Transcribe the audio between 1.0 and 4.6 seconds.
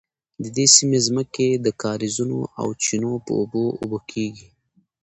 ځمکې د کاریزونو او چینو په اوبو اوبه کیږي.